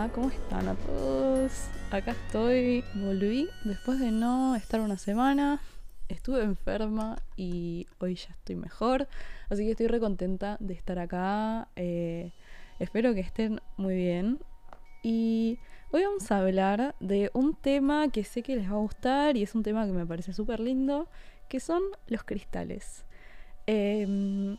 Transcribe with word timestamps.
Ah, 0.00 0.08
¿cómo 0.14 0.30
están 0.30 0.68
a 0.68 0.76
todos? 0.76 1.66
Acá 1.90 2.12
estoy, 2.12 2.84
volví 2.94 3.48
después 3.64 3.98
de 3.98 4.12
no 4.12 4.54
estar 4.54 4.80
una 4.80 4.96
semana. 4.96 5.60
Estuve 6.08 6.44
enferma 6.44 7.16
y 7.34 7.88
hoy 7.98 8.14
ya 8.14 8.28
estoy 8.28 8.54
mejor, 8.54 9.08
así 9.50 9.64
que 9.64 9.72
estoy 9.72 9.88
re 9.88 9.98
contenta 9.98 10.56
de 10.60 10.74
estar 10.74 11.00
acá. 11.00 11.66
Eh, 11.74 12.30
espero 12.78 13.12
que 13.12 13.22
estén 13.22 13.60
muy 13.76 13.96
bien. 13.96 14.38
Y 15.02 15.58
hoy 15.90 16.04
vamos 16.04 16.30
a 16.30 16.38
hablar 16.38 16.94
de 17.00 17.32
un 17.34 17.56
tema 17.56 18.06
que 18.06 18.22
sé 18.22 18.44
que 18.44 18.54
les 18.54 18.70
va 18.70 18.76
a 18.76 18.78
gustar 18.78 19.36
y 19.36 19.42
es 19.42 19.56
un 19.56 19.64
tema 19.64 19.84
que 19.84 19.90
me 19.90 20.06
parece 20.06 20.32
súper 20.32 20.60
lindo, 20.60 21.08
que 21.48 21.58
son 21.58 21.82
los 22.06 22.22
cristales. 22.22 23.04
Em, 23.66 24.58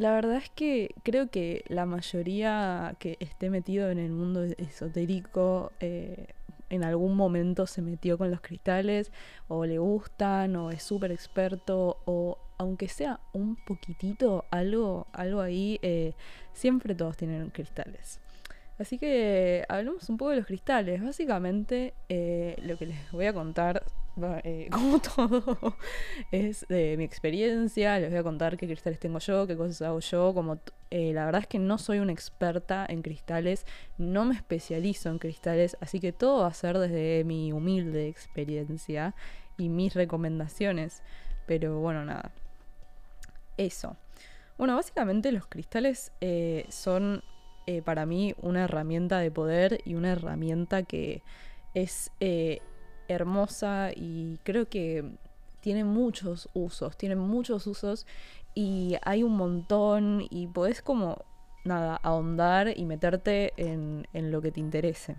la 0.00 0.12
verdad 0.12 0.36
es 0.36 0.48
que 0.48 0.94
creo 1.02 1.30
que 1.30 1.62
la 1.68 1.84
mayoría 1.84 2.96
que 2.98 3.18
esté 3.20 3.50
metido 3.50 3.90
en 3.90 3.98
el 3.98 4.10
mundo 4.12 4.42
esotérico 4.44 5.72
eh, 5.78 6.28
en 6.70 6.84
algún 6.84 7.14
momento 7.16 7.66
se 7.66 7.82
metió 7.82 8.16
con 8.16 8.30
los 8.30 8.40
cristales 8.40 9.12
o 9.48 9.66
le 9.66 9.78
gustan 9.78 10.56
o 10.56 10.70
es 10.70 10.82
súper 10.82 11.12
experto 11.12 11.98
o 12.06 12.38
aunque 12.56 12.88
sea 12.88 13.20
un 13.34 13.56
poquitito 13.56 14.46
algo, 14.50 15.06
algo 15.12 15.42
ahí, 15.42 15.78
eh, 15.82 16.14
siempre 16.54 16.94
todos 16.94 17.18
tienen 17.18 17.50
cristales. 17.50 18.20
Así 18.78 18.96
que 18.96 19.66
hablemos 19.68 20.08
un 20.08 20.16
poco 20.16 20.30
de 20.30 20.38
los 20.38 20.46
cristales. 20.46 21.02
Básicamente 21.02 21.92
eh, 22.08 22.56
lo 22.62 22.78
que 22.78 22.86
les 22.86 23.12
voy 23.12 23.26
a 23.26 23.34
contar 23.34 23.84
eh, 24.44 24.68
como 24.72 24.98
todo, 25.00 25.76
es 26.30 26.66
de 26.68 26.96
mi 26.96 27.04
experiencia. 27.04 27.98
Les 27.98 28.10
voy 28.10 28.18
a 28.18 28.22
contar 28.22 28.56
qué 28.56 28.66
cristales 28.66 28.98
tengo 28.98 29.18
yo, 29.18 29.46
qué 29.46 29.56
cosas 29.56 29.82
hago 29.82 30.00
yo. 30.00 30.34
Como 30.34 30.58
eh, 30.90 31.12
la 31.12 31.24
verdad 31.24 31.42
es 31.42 31.46
que 31.46 31.58
no 31.58 31.78
soy 31.78 31.98
una 31.98 32.12
experta 32.12 32.86
en 32.88 33.02
cristales, 33.02 33.66
no 33.98 34.24
me 34.24 34.34
especializo 34.34 35.08
en 35.08 35.18
cristales, 35.18 35.76
así 35.80 36.00
que 36.00 36.12
todo 36.12 36.42
va 36.42 36.48
a 36.48 36.54
ser 36.54 36.78
desde 36.78 37.24
mi 37.24 37.52
humilde 37.52 38.08
experiencia 38.08 39.14
y 39.56 39.68
mis 39.68 39.94
recomendaciones. 39.94 41.02
Pero 41.46 41.78
bueno, 41.80 42.04
nada. 42.04 42.32
Eso. 43.56 43.96
Bueno, 44.56 44.76
básicamente 44.76 45.32
los 45.32 45.46
cristales 45.46 46.12
eh, 46.20 46.66
son 46.68 47.22
para 47.84 48.04
mí 48.04 48.34
una 48.42 48.64
herramienta 48.64 49.20
de 49.20 49.30
poder 49.30 49.80
y 49.84 49.94
una 49.94 50.10
herramienta 50.10 50.82
que 50.82 51.22
es 51.72 52.10
hermosa 53.10 53.90
y 53.94 54.38
creo 54.44 54.68
que 54.68 55.04
tiene 55.60 55.84
muchos 55.84 56.48
usos, 56.54 56.96
tiene 56.96 57.16
muchos 57.16 57.66
usos 57.66 58.06
y 58.54 58.96
hay 59.02 59.22
un 59.22 59.36
montón 59.36 60.26
y 60.30 60.46
podés 60.46 60.82
como, 60.82 61.24
nada, 61.64 61.96
ahondar 62.02 62.76
y 62.76 62.84
meterte 62.84 63.52
en, 63.56 64.06
lo 64.12 64.40
que 64.40 64.52
te 64.52 64.60
interese. 64.60 65.16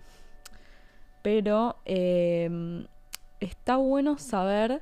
Pero 1.21 1.77
em, 1.85 2.87
está 3.39 3.77
bueno 3.77 4.17
saber 4.17 4.81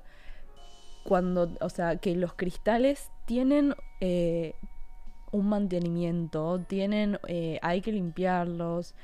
cuando, 1.04 1.52
o 1.60 1.70
sea, 1.70 1.98
que 1.98 2.16
los 2.16 2.34
cristales 2.34 3.10
tienen 3.26 3.76
eh, 4.00 4.54
un 5.32 5.50
mantenimiento, 5.50 6.60
tienen, 6.68 7.20
eh, 7.28 7.60
hay 7.62 7.82
que 7.82 7.92
limpiarlos, 7.92 8.96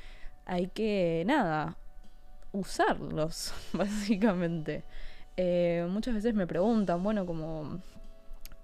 hay 0.46 0.68
que, 0.68 1.24
nada, 1.26 1.76
usarlos, 2.56 3.52
básicamente. 3.72 4.84
Eh, 5.36 5.86
muchas 5.88 6.14
veces 6.14 6.34
me 6.34 6.46
preguntan, 6.46 7.02
bueno, 7.02 7.26
como 7.26 7.80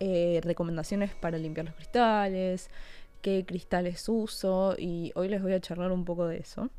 eh, 0.01 0.41
recomendaciones 0.43 1.15
para 1.15 1.39
limpiar 1.39 1.67
los 1.67 1.75
cristales, 1.75 2.71
qué 3.21 3.45
cristales 3.47 4.09
uso, 4.09 4.75
y 4.79 5.13
hoy 5.15 5.29
les 5.29 5.43
voy 5.43 5.53
a 5.53 5.61
charlar 5.61 5.93
un 5.93 6.05
poco 6.05 6.27
de 6.27 6.39
eso. 6.39 6.71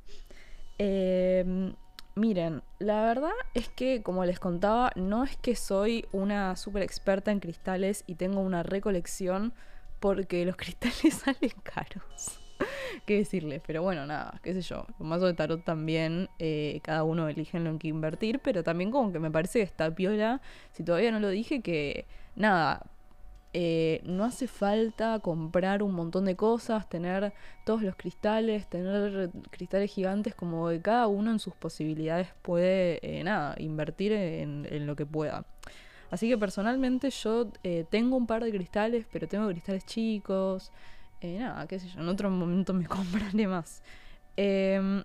Em, 0.77 1.75
miren, 2.15 2.63
la 2.79 3.05
verdad 3.05 3.31
es 3.53 3.69
que, 3.69 4.01
como 4.01 4.25
les 4.25 4.39
contaba, 4.39 4.91
no 4.95 5.23
es 5.23 5.37
que 5.37 5.55
soy 5.55 6.05
una 6.11 6.55
super 6.55 6.83
experta 6.83 7.31
en 7.31 7.39
cristales 7.39 8.03
y 8.07 8.15
tengo 8.15 8.41
una 8.41 8.63
recolección 8.63 9.53
porque 9.99 10.45
los 10.45 10.55
cristales 10.57 11.13
salen 11.13 11.51
caros. 11.63 12.42
qué 13.05 13.17
decirles. 13.17 13.61
Pero 13.65 13.81
bueno, 13.81 14.05
nada, 14.05 14.39
qué 14.43 14.53
sé 14.53 14.61
yo. 14.61 14.85
Con 14.97 15.07
mazo 15.07 15.25
de 15.25 15.33
tarot 15.33 15.63
también, 15.63 16.29
eh, 16.39 16.79
cada 16.83 17.03
uno 17.03 17.27
elige 17.27 17.57
en 17.57 17.65
lo 17.65 17.77
que 17.77 17.87
invertir, 17.87 18.39
pero 18.39 18.63
también 18.63 18.91
como 18.91 19.11
que 19.11 19.19
me 19.19 19.31
parece 19.31 19.59
que 19.59 19.63
está 19.63 19.93
piola, 19.93 20.41
si 20.71 20.83
todavía 20.83 21.11
no 21.11 21.19
lo 21.19 21.29
dije, 21.29 21.61
que 21.61 22.05
nada, 22.35 22.85
eh, 23.53 24.01
no 24.05 24.23
hace 24.25 24.47
falta 24.47 25.19
comprar 25.19 25.83
un 25.83 25.93
montón 25.93 26.25
de 26.25 26.35
cosas, 26.35 26.89
tener 26.89 27.33
todos 27.65 27.83
los 27.83 27.95
cristales, 27.95 28.67
tener 28.67 29.29
cristales 29.51 29.91
gigantes, 29.91 30.33
como 30.33 30.69
que 30.69 30.81
cada 30.81 31.07
uno 31.07 31.31
en 31.31 31.39
sus 31.39 31.53
posibilidades 31.55 32.29
puede, 32.41 32.99
eh, 33.03 33.23
nada, 33.23 33.55
invertir 33.59 34.11
en, 34.13 34.87
lo 34.87 34.95
que 34.95 35.05
pueda. 35.05 35.45
Así 36.09 36.29
que 36.29 36.37
personalmente 36.37 37.09
yo 37.09 37.47
tengo 37.89 38.17
un 38.17 38.27
par 38.27 38.43
de 38.43 38.51
cristales, 38.51 39.05
pero 39.11 39.27
tengo 39.27 39.47
cristales 39.47 39.83
chicos, 39.85 40.71
eh, 41.23 41.39
nada, 41.39 41.65
qué 41.67 41.79
sé 41.79 41.87
yo, 41.87 42.01
en 42.01 42.09
otro 42.09 42.29
momento 42.29 42.73
me 42.73 42.85
compraré 42.87 43.47
más. 43.47 43.81
Em, 44.35 45.03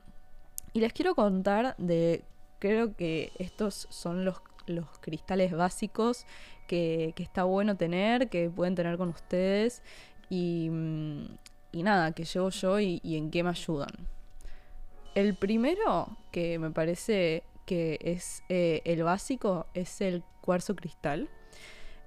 y 0.72 0.80
les 0.80 0.92
quiero 0.92 1.14
contar 1.14 1.74
de, 1.78 2.24
creo 2.58 2.94
que 2.96 3.32
estos 3.38 3.86
son 3.90 4.24
los, 4.24 4.42
los 4.66 4.86
cristales 5.00 5.52
básicos 5.52 6.26
que, 6.66 7.14
está 7.16 7.44
bueno 7.44 7.76
tener, 7.76 8.28
que 8.28 8.50
pueden 8.50 8.74
tener 8.74 8.98
con 8.98 9.10
ustedes 9.10 9.82
y, 10.28 10.68
mm, 10.70 11.24
y 11.72 11.82
nada, 11.82 12.12
que 12.12 12.24
llevo 12.24 12.50
yo 12.50 12.80
y, 12.80 13.00
en 13.04 13.30
qué 13.30 13.42
me 13.42 13.50
ayudan. 13.50 13.90
El 15.14 15.34
primero 15.34 16.16
que 16.32 16.58
me 16.58 16.70
parece 16.70 17.42
que 17.66 17.98
es 18.02 18.42
eh, 18.48 18.82
el 18.84 19.02
básico 19.02 19.66
es 19.74 20.00
el 20.00 20.22
cuarzo 20.40 20.74
cristal. 20.74 21.28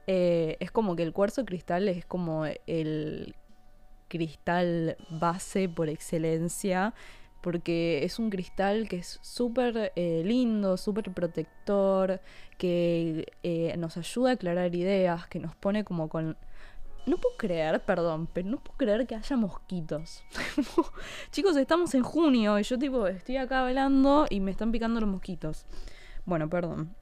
Eh, 0.08 0.58
es 0.60 0.72
como 0.72 0.96
que 0.96 1.04
el 1.04 1.14
cuarzo 1.14 1.46
cristal 1.46 1.88
es 1.88 2.06
como 2.06 2.46
el 2.46 3.36
cristal 4.12 4.98
base 5.10 5.70
por 5.70 5.88
excelencia, 5.88 6.94
porque 7.40 8.04
es 8.04 8.20
un 8.20 8.30
cristal 8.30 8.90
que 8.90 8.98
es 8.98 9.20
súper 9.22 9.94
eh, 9.96 10.22
lindo, 10.26 10.76
súper 10.76 11.12
protector, 11.12 12.20
que 12.58 13.26
eh, 13.42 13.74
nos 13.78 13.96
ayuda 13.96 14.32
a 14.32 14.34
aclarar 14.34 14.76
ideas, 14.76 15.28
que 15.28 15.40
nos 15.40 15.56
pone 15.56 15.86
como 15.86 16.10
con... 16.10 16.38
No 17.08 17.18
puedo 17.18 17.36
creer, 17.38 17.84
perdón, 17.84 18.28
pero 18.32 18.50
no 18.50 18.58
puedo 18.58 18.78
creer 18.78 19.08
que 19.08 19.16
haya 19.16 19.36
mosquitos. 19.38 20.24
Chicos, 21.32 21.56
estamos 21.56 21.96
en 21.96 22.04
junio 22.04 22.60
y 22.60 22.64
yo 22.64 22.78
tipo 22.78 23.08
estoy 23.08 23.38
acá 23.38 23.64
velando 23.64 24.28
y 24.30 24.42
me 24.42 24.52
están 24.52 24.72
picando 24.72 25.00
los 25.00 25.10
mosquitos. 25.10 25.66
Bueno, 26.26 26.50
perdón. 26.50 26.96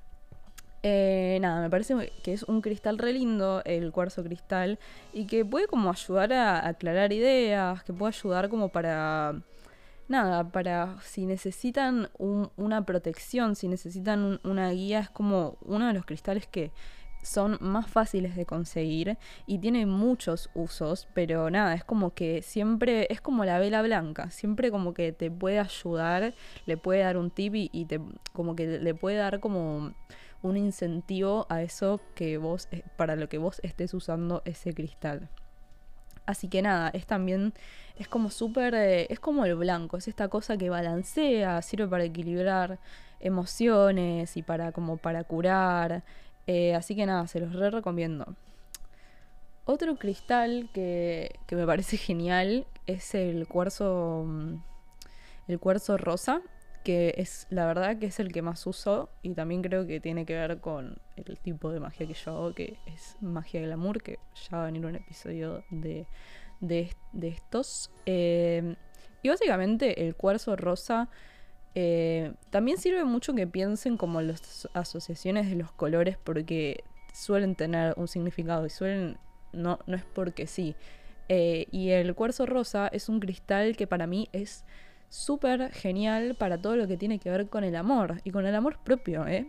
Eh, 0.82 1.40
nada, 1.42 1.62
me 1.62 1.70
parece 1.70 2.14
que 2.24 2.32
es 2.32 2.44
un 2.44 2.62
cristal 2.62 2.98
re 2.98 3.12
lindo, 3.12 3.62
el 3.66 3.92
cuarzo 3.92 4.24
cristal, 4.24 4.80
y 5.12 5.26
que 5.26 5.44
puede 5.44 5.68
como 5.68 5.90
ayudar 5.90 6.32
a 6.34 6.68
aclarar 6.68 7.12
ideas, 7.12 7.84
que 7.84 7.92
puede 7.92 8.16
ayudar 8.16 8.48
como 8.48 8.70
para, 8.70 9.42
nada, 10.08 10.50
para 10.52 10.96
si 11.02 11.26
necesitan 11.26 12.10
una 12.18 12.86
protección, 12.86 13.56
si 13.56 13.68
necesitan 13.68 14.40
una 14.44 14.70
guía, 14.72 15.00
es 15.00 15.10
como 15.10 15.58
uno 15.62 15.88
de 15.88 15.94
los 15.94 16.06
cristales 16.06 16.48
que 16.48 16.72
son 17.22 17.58
más 17.60 17.88
fáciles 17.90 18.38
de 18.38 18.46
conseguir 18.46 19.18
y 19.46 19.60
tiene 19.60 19.86
muchos 19.86 20.50
usos, 20.56 21.10
pero 21.14 21.50
nada, 21.50 21.74
es 21.74 21.84
como 21.84 22.14
que 22.14 22.42
siempre, 22.42 23.08
es 23.10 23.20
como 23.20 23.44
la 23.44 23.60
vela 23.60 23.82
blanca, 23.82 24.32
siempre 24.32 24.72
como 24.72 24.94
que 24.94 25.12
te 25.12 25.30
puede 25.30 25.60
ayudar, 25.60 26.34
le 26.66 26.78
puede 26.78 27.02
dar 27.02 27.18
un 27.18 27.30
tip 27.30 27.56
y, 27.56 27.70
y 27.74 27.84
te, 27.84 28.00
como 28.32 28.56
que 28.56 28.80
le 28.80 28.96
puede 28.96 29.18
dar 29.18 29.42
como 29.42 29.92
un 30.42 30.58
incentivo 30.58 31.46
a 31.50 31.62
eso 31.62 32.00
que 32.16 32.38
vos, 32.38 32.68
eh, 32.72 32.84
para 32.98 33.16
lo 33.16 33.30
que 33.30 33.38
vos 33.38 33.60
estés 33.64 33.94
usando 33.94 34.42
ese 34.46 34.74
cristal. 34.74 35.30
Así 36.26 36.48
que 36.48 36.62
nada, 36.62 36.90
es 36.90 37.08
también, 37.08 37.54
es 37.98 38.08
como 38.08 38.30
súper, 38.30 38.76
eh, 38.76 39.08
es 39.10 39.20
como 39.20 39.46
el 39.46 39.56
blanco, 39.56 39.98
es 39.98 40.08
esta 40.08 40.28
cosa 40.28 40.58
que 40.58 40.70
balancea, 40.70 41.62
sirve 41.62 41.88
para 41.88 42.04
equilibrar 42.04 42.80
emociones 43.20 44.38
y 44.38 44.44
para 44.44 44.72
como 44.72 44.98
para 44.98 45.24
curar. 45.24 46.04
Eh, 46.48 46.76
así 46.76 46.96
que 46.96 47.06
nada, 47.06 47.28
se 47.28 47.40
los 47.40 47.54
re 47.54 47.72
recomiendo. 47.72 48.36
Otro 49.66 49.98
cristal 49.98 50.70
que, 50.74 51.36
que 51.48 51.56
me 51.56 51.66
parece 51.66 51.98
genial 51.98 52.66
es 52.86 53.16
el 53.16 53.48
cuarzo, 53.48 54.24
mm, 54.28 54.56
el 55.48 55.60
cuarzo 55.60 55.98
rosa 55.98 56.42
que 56.84 57.14
es 57.18 57.48
la 57.50 57.66
verdad 57.66 57.98
que 57.98 58.08
es 58.08 58.20
el 58.20 58.32
que 58.32 58.42
más 58.42 58.66
uso 58.66 59.10
y 59.22 59.34
también 59.34 59.62
creo 59.62 59.86
que 59.86 60.00
tiene 60.00 60.26
que 60.26 60.34
ver 60.34 60.60
con 60.60 60.98
el 61.18 61.38
tipo 61.40 61.72
de 61.72 61.80
magia 61.80 62.08
que 62.08 62.14
yo 62.14 62.32
hago, 62.32 62.54
que 62.54 62.78
es 62.86 63.18
magia 63.22 63.62
glamour, 63.62 64.02
que 64.02 64.20
ya 64.50 64.58
va 64.58 64.64
a 64.64 64.66
venir 64.68 64.86
un 64.86 64.96
episodio 64.96 65.64
de, 65.70 66.08
de, 66.62 66.90
estos. 67.22 67.92
Eh, 68.06 68.76
y 69.22 69.30
básicamente 69.30 70.06
el 70.08 70.16
cuarzo 70.16 70.56
rosa 70.56 71.10
eh, 71.76 72.34
también 72.50 72.78
sirve 72.78 73.04
mucho 73.04 73.34
que 73.34 73.48
piensen 73.48 73.98
como 73.98 74.22
las 74.22 74.68
asociaciones 74.74 75.50
de 75.50 75.56
los 75.56 75.72
colores 75.72 76.18
porque 76.18 76.84
suelen 77.14 77.56
tener 77.56 77.94
un 77.98 78.08
significado 78.08 78.66
y 78.66 78.70
suelen, 78.70 79.18
no, 79.52 79.80
no 79.86 79.96
es 79.96 80.06
porque 80.06 80.48
sí. 80.48 80.76
Eh, 81.28 81.68
y 81.72 81.90
el 81.90 82.16
cuarzo 82.16 82.46
rosa 82.46 82.88
es 82.88 83.08
un 83.08 83.20
cristal 83.20 83.76
que 83.76 83.86
para 83.86 84.08
mí 84.08 84.30
es 84.32 84.66
súper 85.10 85.72
genial 85.72 86.36
para 86.36 86.62
todo 86.62 86.76
lo 86.76 86.88
que 86.88 86.98
tiene 86.98 87.20
que 87.20 87.30
ver 87.30 87.50
con 87.50 87.64
el 87.64 87.76
amor 87.76 88.22
y 88.24 88.32
con 88.32 88.46
el 88.46 88.56
amor 88.56 88.80
propio, 88.84 89.28
¿eh? 89.28 89.48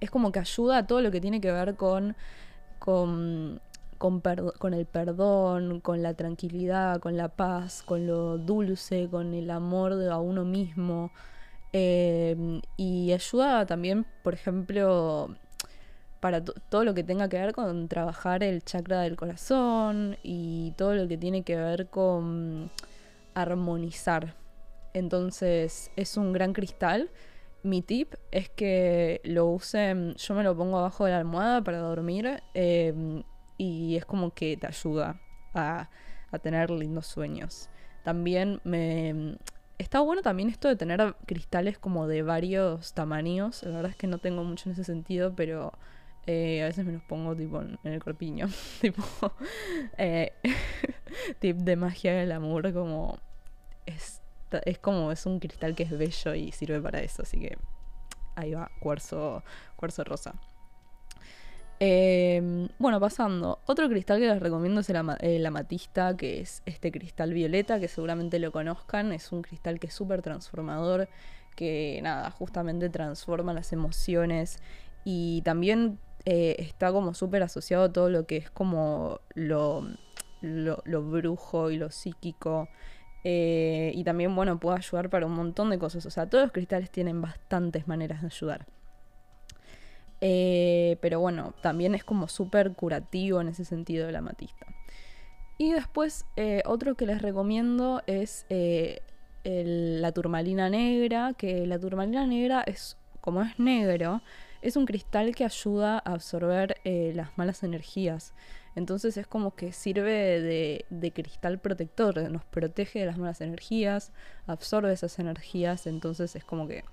Es 0.00 0.10
como 0.10 0.32
que 0.32 0.38
ayuda 0.38 0.78
a 0.78 0.86
todo 0.86 1.02
lo 1.02 1.10
que 1.10 1.20
tiene 1.20 1.40
que 1.40 1.52
ver 1.52 1.76
con, 1.76 2.16
con, 2.78 3.60
con, 3.98 4.74
el 4.74 4.86
perdón, 4.86 5.80
con 5.80 6.02
la 6.02 6.14
tranquilidad, 6.14 7.00
con 7.00 7.16
la 7.16 7.28
paz, 7.28 7.82
con 7.82 8.06
lo 8.06 8.38
dulce, 8.38 9.08
con 9.10 9.34
el 9.34 9.50
amor 9.50 9.96
de 9.96 10.10
a 10.10 10.18
uno 10.18 10.44
mismo. 10.44 11.12
Eh, 11.72 12.62
y 12.76 13.12
ayuda 13.12 13.66
también, 13.66 14.06
por 14.22 14.32
ejemplo, 14.34 15.36
para 16.20 16.42
todo 16.44 16.84
lo 16.84 16.94
que 16.94 17.04
tenga 17.04 17.28
que 17.28 17.38
ver 17.38 17.52
con 17.52 17.88
trabajar 17.88 18.42
el 18.42 18.62
chakra 18.62 19.00
del 19.02 19.16
corazón 19.16 20.16
y 20.22 20.72
todo 20.76 20.94
lo 20.94 21.08
que 21.08 21.18
tiene 21.18 21.42
que 21.42 21.56
ver 21.56 21.88
con 21.88 22.70
armonizar. 23.34 24.34
Entonces 24.94 25.90
es 25.96 26.16
un 26.16 26.32
gran 26.32 26.52
cristal. 26.52 27.10
Mi 27.62 27.82
tip 27.82 28.14
es 28.30 28.48
que 28.48 29.20
lo 29.24 29.46
usen, 29.46 30.14
yo 30.14 30.34
me 30.34 30.42
lo 30.42 30.56
pongo 30.56 30.78
abajo 30.78 31.04
de 31.04 31.12
la 31.12 31.18
almohada 31.18 31.62
para 31.62 31.78
dormir 31.78 32.42
em, 32.54 33.22
y 33.58 33.96
es 33.96 34.06
como 34.06 34.32
que 34.32 34.56
te 34.56 34.66
ayuda 34.66 35.20
a, 35.54 35.90
tener 36.42 36.70
lindos 36.70 37.06
sueños. 37.06 37.68
También 38.04 38.60
me, 38.64 39.36
Está 39.80 40.00
bueno 40.00 40.20
también 40.20 40.50
esto 40.50 40.68
de 40.68 40.76
tener 40.76 41.16
cristales 41.26 41.78
como 41.78 42.06
de 42.06 42.22
varios 42.22 42.92
tamaños. 42.92 43.62
La 43.62 43.76
verdad 43.76 43.90
es 43.90 43.96
que 43.96 44.06
no 44.06 44.18
tengo 44.18 44.44
mucho 44.44 44.68
en 44.68 44.74
ese 44.74 44.84
sentido, 44.84 45.34
pero 45.34 45.72
eh, 46.26 46.62
a 46.62 46.66
veces 46.66 46.84
me 46.84 46.92
los 46.92 47.02
pongo 47.02 47.34
tipo 47.34 47.62
en, 47.62 47.78
el 47.84 48.02
corpiño. 48.02 48.48
tipo, 48.82 49.02
eh, 49.96 50.34
tip 51.38 51.56
de 51.56 51.76
magia 51.76 52.12
del 52.12 52.32
amor, 52.32 52.72
como 52.74 53.18
es, 53.86 54.19
es 54.64 54.78
como 54.78 55.12
es 55.12 55.26
un 55.26 55.38
cristal 55.40 55.74
que 55.74 55.84
es 55.84 55.90
bello 55.90 56.34
y 56.34 56.52
sirve 56.52 56.80
para 56.80 57.00
eso. 57.00 57.22
Así 57.22 57.38
que 57.38 57.58
ahí 58.36 58.52
va, 58.52 58.70
cuarzo, 58.80 59.42
cuarzo 59.76 60.04
rosa. 60.04 60.34
Em, 61.82 62.68
bueno, 62.78 63.00
pasando. 63.00 63.58
Otro 63.66 63.88
cristal 63.88 64.20
que 64.20 64.26
les 64.26 64.40
recomiendo 64.40 64.80
es 64.80 64.90
el, 64.90 65.46
amatista, 65.46 66.14
que 66.14 66.40
es 66.40 66.62
este 66.66 66.92
cristal 66.92 67.32
violeta, 67.32 67.80
que 67.80 67.88
seguramente 67.88 68.38
lo 68.38 68.52
conozcan. 68.52 69.12
Es 69.12 69.32
un 69.32 69.40
cristal 69.40 69.80
que 69.80 69.86
es 69.86 69.94
súper 69.94 70.20
transformador, 70.20 71.08
que 71.56 72.00
nada, 72.02 72.30
justamente 72.30 72.90
transforma 72.90 73.54
las 73.54 73.72
emociones 73.72 74.58
y 75.04 75.40
también 75.42 75.98
eh, 76.26 76.56
está 76.58 76.92
como 76.92 77.14
súper 77.14 77.42
asociado 77.42 77.84
a 77.84 77.92
todo 77.92 78.10
lo 78.10 78.26
que 78.26 78.36
es 78.36 78.50
como 78.50 79.20
lo, 79.34 79.86
lo, 80.42 81.02
brujo 81.02 81.70
y 81.70 81.78
lo 81.78 81.90
psíquico. 81.90 82.68
Eh, 83.22 83.92
y 83.94 84.04
también, 84.04 84.34
bueno, 84.34 84.58
puede 84.58 84.78
ayudar 84.78 85.10
para 85.10 85.26
un 85.26 85.32
montón 85.32 85.70
de 85.70 85.78
cosas. 85.78 86.06
O 86.06 86.10
sea, 86.10 86.28
todos 86.28 86.44
los 86.44 86.52
cristales 86.52 86.90
tienen 86.90 87.20
bastantes 87.20 87.86
maneras 87.86 88.22
de 88.22 88.28
ayudar. 88.28 88.66
Eh, 90.22 90.98
pero 91.00 91.20
bueno, 91.20 91.54
también 91.62 91.94
es 91.94 92.04
como 92.04 92.28
súper 92.28 92.72
curativo 92.72 93.40
en 93.40 93.48
ese 93.48 93.64
sentido 93.64 94.08
el 94.08 94.16
amatista. 94.16 94.66
Y 95.58 95.72
después, 95.72 96.24
eh, 96.36 96.62
otro 96.64 96.94
que 96.94 97.06
les 97.06 97.20
recomiendo 97.20 98.02
es 98.06 98.46
la 99.42 100.12
turmalina 100.12 100.68
negra, 100.68 101.34
que 101.34 101.66
la 101.66 101.78
turmalina 101.78 102.26
negra 102.26 102.62
es, 102.66 102.96
como 103.20 103.42
es 103.42 103.58
negro, 103.58 104.22
es 104.62 104.76
un 104.76 104.84
cristal 104.84 105.34
que 105.34 105.44
ayuda 105.44 105.96
a 105.96 106.12
absorber 106.12 106.76
las 106.84 107.36
malas 107.36 107.62
energías. 107.62 108.34
Entonces 108.76 109.16
es 109.16 109.26
como 109.26 109.54
que 109.54 109.72
sirve 109.72 110.40
de, 110.40 110.86
de, 110.90 111.12
cristal 111.12 111.58
protector, 111.58 112.30
nos 112.30 112.44
protege 112.44 113.00
de 113.00 113.06
las 113.06 113.18
malas 113.18 113.40
energías, 113.40 114.12
absorbe 114.46 114.92
esas 114.92 115.18
energías, 115.18 115.86
entonces 115.86 116.36
es 116.36 116.44
como 116.44 116.68
que 116.68 116.84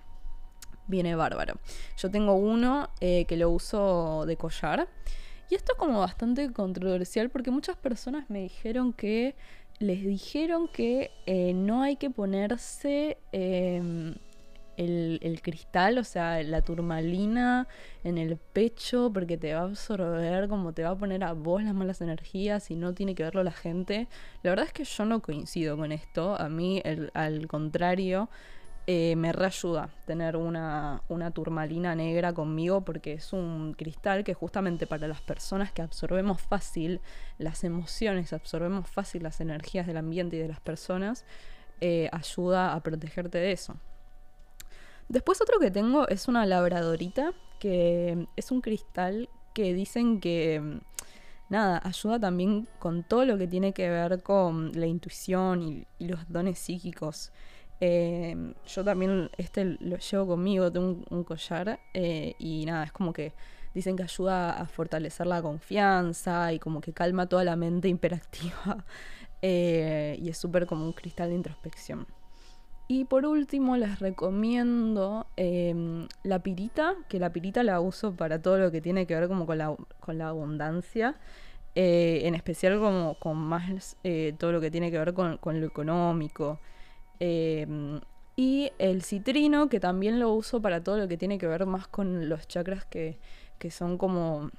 viene 0.87 1.15
bárbaro. 1.15 1.59
Yo 1.97 2.09
tengo 2.09 2.33
uno 2.33 2.89
eh, 2.99 3.25
que 3.25 3.37
lo 3.37 3.49
uso 3.49 4.25
de 4.25 4.37
collar. 4.37 4.87
Y 5.49 5.55
esto 5.55 5.73
es 5.73 5.77
como 5.77 5.99
bastante 5.99 6.51
controversial 6.51 7.29
porque 7.29 7.51
muchas 7.51 7.77
personas 7.77 8.29
me 8.29 8.41
dijeron 8.41 8.91
que 8.91 9.35
les 9.79 10.03
dijeron 10.03 10.67
que 10.67 11.11
eh, 11.25 11.53
no 11.53 11.83
hay 11.83 11.95
que 11.95 12.09
ponerse 12.09 13.17
em, 13.31 14.15
el, 14.77 15.39
cristal, 15.41 15.97
o 15.97 16.03
sea, 16.03 16.41
la 16.43 16.61
turmalina 16.61 17.67
en 18.03 18.17
el 18.17 18.37
pecho 18.37 19.11
porque 19.13 19.37
te 19.37 19.53
va 19.53 19.61
a 19.61 19.63
absorber, 19.63 20.47
como 20.47 20.73
te 20.73 20.83
va 20.83 20.91
a 20.91 20.97
poner 20.97 21.23
a 21.23 21.33
vos 21.33 21.63
las 21.63 21.73
malas 21.73 22.01
energías 22.01 22.69
y 22.71 22.75
no 22.75 22.93
tiene 22.93 23.15
que 23.15 23.23
verlo 23.23 23.43
la 23.43 23.51
gente. 23.51 24.07
La 24.43 24.51
verdad 24.51 24.67
es 24.67 24.73
que 24.73 24.83
yo 24.83 25.05
no 25.05 25.21
coincido 25.21 25.75
con 25.77 25.91
esto. 25.91 26.39
A 26.39 26.47
mí, 26.47 26.81
el, 26.85 27.11
al 27.13 27.47
contrario, 27.47 28.29
eh, 28.89 29.17
me 29.17 29.33
reayuda 29.33 29.89
tener 30.05 30.37
una, 30.37 31.01
turmalina 31.33 31.93
negra 31.93 32.31
conmigo 32.33 32.85
porque 32.85 33.13
es 33.13 33.33
un 33.33 33.73
cristal 33.73 34.23
que 34.23 34.33
justamente 34.33 34.87
para 34.87 35.09
las 35.09 35.19
personas 35.19 35.73
que 35.73 35.81
absorbemos 35.81 36.41
fácil 36.41 37.01
las 37.37 37.65
emociones, 37.65 38.31
absorbemos 38.31 38.89
fácil 38.89 39.23
las 39.23 39.41
energías 39.41 39.87
del 39.87 39.97
ambiente 39.97 40.37
y 40.37 40.39
de 40.39 40.47
las 40.47 40.61
personas, 40.61 41.25
eh, 41.81 42.09
ayuda 42.13 42.73
a 42.73 42.81
protegerte 42.81 43.39
de 43.39 43.51
eso. 43.51 43.75
Después 45.09 45.41
otro 45.41 45.59
que 45.59 45.71
tengo 45.71 46.07
es 46.07 46.27
una 46.27 46.45
labradorita, 46.45 47.33
que 47.59 48.27
es 48.35 48.51
un 48.51 48.61
cristal 48.61 49.29
que 49.53 49.73
dicen 49.73 50.19
que 50.19 50.81
nada, 51.49 51.81
ayuda 51.83 52.19
también 52.19 52.67
con 52.79 53.03
todo 53.03 53.25
lo 53.25 53.37
que 53.37 53.47
tiene 53.47 53.73
que 53.73 53.89
ver 53.89 54.21
con 54.21 54.71
la 54.73 54.85
intuición 54.85 55.63
y 55.63 56.05
los 56.05 56.29
dones 56.29 56.59
psíquicos. 56.59 57.31
Em, 57.79 58.55
yo 58.65 58.83
también 58.83 59.29
este 59.37 59.77
lo 59.79 59.97
llevo 59.97 60.27
conmigo, 60.27 60.71
tengo 60.71 61.03
un, 61.09 61.23
collar 61.23 61.79
eh, 61.93 62.33
y 62.39 62.65
nada, 62.65 62.85
es 62.85 62.91
como 62.91 63.13
que 63.13 63.33
dicen 63.75 63.95
que 63.95 64.03
ayuda 64.03 64.59
a 64.59 64.65
fortalecer 64.65 65.27
la 65.27 65.41
confianza 65.41 66.51
y 66.53 66.59
como 66.59 66.81
que 66.81 66.93
calma 66.93 67.27
toda 67.27 67.43
la 67.43 67.55
mente 67.55 67.87
hiperactiva 67.89 68.83
eh, 69.41 70.17
y 70.19 70.29
es 70.29 70.37
súper 70.37 70.65
como 70.65 70.85
un 70.85 70.93
cristal 70.93 71.29
de 71.29 71.35
introspección. 71.35 72.07
Y 72.87 73.05
por 73.05 73.25
último 73.25 73.75
les 73.75 73.99
recomiendo 73.99 75.27
em, 75.35 76.07
la 76.23 76.39
pirita, 76.39 76.95
que 77.09 77.19
la 77.19 77.31
pirita 77.31 77.63
la 77.63 77.81
uso 77.81 78.13
para 78.15 78.41
todo 78.41 78.57
lo 78.57 78.71
que 78.71 78.79
tiene 78.81 79.05
que 79.05 79.15
ver 79.15 79.27
como 79.27 79.45
con 79.45 79.57
la, 79.57 79.75
con 79.99 80.17
la 80.17 80.29
abundancia. 80.29 81.15
Eh, 81.75 82.21
en 82.25 82.33
especial 82.33 82.79
como 82.79 83.15
con 83.19 83.37
más 83.37 83.97
todo 84.39 84.51
lo 84.51 84.59
que 84.59 84.71
tiene 84.71 84.89
que 84.89 84.97
ver 84.97 85.13
con, 85.13 85.37
con 85.37 85.61
lo 85.61 85.67
económico. 85.67 86.59
Em, 87.19 87.99
y 88.35 88.71
el 88.77 89.01
citrino, 89.03 89.67
que 89.67 89.79
también 89.79 90.19
lo 90.19 90.31
uso 90.31 90.61
para 90.61 90.83
todo 90.83 90.97
lo 90.97 91.07
que 91.07 91.17
tiene 91.17 91.39
que 91.39 91.47
ver 91.47 91.65
más 91.65 91.87
con 91.87 92.29
los 92.29 92.47
chakras 92.47 92.85
que, 92.85 93.17
son 93.71 93.97
como 93.97 94.51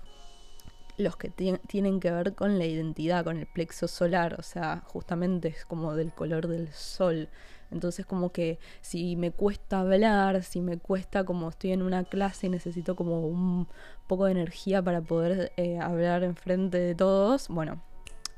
los 0.96 1.16
que 1.16 1.30
tienen 1.30 2.00
que 2.00 2.10
ver 2.10 2.34
con 2.34 2.58
la 2.58 2.66
identidad, 2.66 3.22
con 3.24 3.38
el 3.38 3.46
plexo 3.46 3.86
solar, 3.86 4.34
o 4.40 4.42
sea, 4.42 4.82
justamente 4.84 5.48
es 5.48 5.64
como 5.64 5.94
del 5.94 6.12
color 6.12 6.48
del 6.48 6.72
sol. 6.72 7.28
Entonces 7.70 8.06
como 8.06 8.32
que 8.32 8.58
si 8.80 9.16
me 9.16 9.30
cuesta 9.30 9.80
hablar, 9.80 10.42
si 10.42 10.60
me 10.60 10.78
cuesta 10.78 11.24
como 11.24 11.50
estoy 11.50 11.72
en 11.72 11.82
una 11.82 12.04
clase 12.04 12.46
y 12.46 12.50
necesito 12.50 12.96
como 12.96 13.20
un 13.26 13.68
poco 14.06 14.24
de 14.24 14.32
energía 14.32 14.82
para 14.82 15.00
poder 15.00 15.52
eh, 15.56 15.78
hablar 15.78 16.24
enfrente 16.24 16.78
de 16.78 16.94
todos, 16.94 17.48
bueno, 17.48 17.82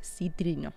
citrino. 0.03 0.73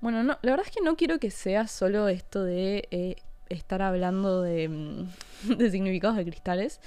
Bueno, 0.00 0.24
no, 0.24 0.38
la 0.42 0.50
verdad 0.50 0.66
es 0.66 0.74
que 0.74 0.82
no 0.82 0.96
quiero 0.96 1.20
que 1.20 1.30
sea 1.30 1.68
solo 1.68 2.08
esto 2.08 2.42
de 2.42 2.88
eh, 2.90 3.16
estar 3.48 3.82
hablando 3.82 4.42
de, 4.42 4.68
mm, 4.68 5.08
de, 5.58 5.70
significados 5.70 6.16
de 6.16 6.24
cristales, 6.24 6.80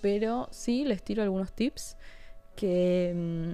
pero 0.00 0.48
sí 0.50 0.84
les 0.84 1.02
tiro 1.02 1.22
algunos 1.22 1.52
tips 1.52 1.96
que, 2.56 3.12
mm, 3.14 3.52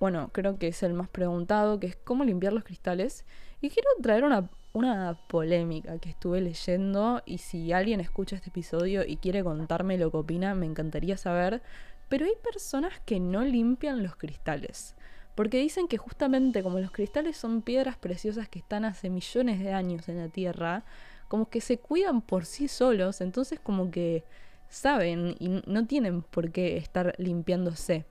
bueno, 0.00 0.30
creo 0.32 0.58
que 0.58 0.68
es 0.68 0.82
el 0.82 0.94
más 0.94 1.08
preguntado, 1.08 1.78
que 1.78 1.88
es 1.88 1.96
cómo 1.96 2.24
limpiar 2.24 2.52
los 2.52 2.64
cristales. 2.64 3.24
Y 3.60 3.70
quiero 3.70 3.88
traer 4.02 4.24
una, 4.24 4.50
una 4.72 5.18
polémica 5.28 5.98
que 5.98 6.10
estuve 6.10 6.40
leyendo 6.40 7.22
y 7.26 7.38
si 7.38 7.72
alguien 7.72 8.00
escucha 8.00 8.36
este 8.36 8.50
episodio 8.50 9.04
y 9.06 9.16
quiere 9.16 9.44
contarme 9.44 9.98
lo 9.98 10.10
que 10.10 10.16
opina, 10.16 10.54
me 10.54 10.66
encantaría 10.66 11.16
saber. 11.16 11.62
Pero 12.08 12.26
hay 12.26 12.32
personas 12.42 13.00
que 13.04 13.20
no 13.20 13.42
limpian 13.42 14.02
los 14.02 14.16
cristales. 14.16 14.94
Porque 15.34 15.58
dicen 15.58 15.88
que 15.88 15.96
justamente 15.96 16.62
como 16.62 16.78
los 16.78 16.90
cristales 16.90 17.36
son 17.36 17.62
piedras 17.62 17.96
preciosas 17.96 18.48
que 18.48 18.58
están 18.58 18.84
hace 18.84 19.08
millones 19.08 19.60
de 19.60 19.72
años 19.72 20.08
en 20.08 20.18
la 20.18 20.28
Tierra, 20.28 20.84
como 21.28 21.48
que 21.48 21.62
se 21.62 21.78
cuidan 21.78 22.20
por 22.20 22.44
sí 22.44 22.68
solos, 22.68 23.22
entonces 23.22 23.58
como 23.58 23.90
que 23.90 24.24
saben 24.68 25.36
y 25.38 25.62
no 25.66 25.86
tienen 25.86 26.22
por 26.22 26.50
qué 26.50 26.76
estar 26.76 27.14
limpiándose. 27.18 28.04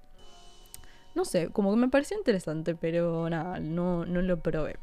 No 1.14 1.26
sé, 1.26 1.50
como 1.50 1.72
que 1.72 1.78
me 1.78 1.90
pareció 1.90 2.18
interesante, 2.18 2.74
pero 2.74 3.30
nada, 3.30 3.60
no, 3.60 4.06
no 4.06 4.22
lo 4.22 4.40
probé. 4.40 4.78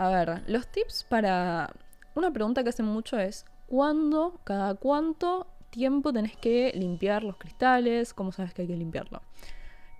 A 0.00 0.08
ver, 0.08 0.42
los 0.46 0.66
tips 0.66 1.04
para... 1.04 1.74
Una 2.14 2.32
pregunta 2.32 2.62
que 2.62 2.70
hacen 2.70 2.86
mucho 2.86 3.18
es, 3.18 3.44
¿cuándo, 3.66 4.40
cada 4.44 4.74
cuánto 4.74 5.46
tiempo 5.68 6.10
tenés 6.10 6.38
que 6.38 6.72
limpiar 6.74 7.22
los 7.22 7.36
cristales? 7.36 8.14
¿Cómo 8.14 8.32
sabes 8.32 8.54
que 8.54 8.62
hay 8.62 8.68
que 8.68 8.78
limpiarlo? 8.78 9.20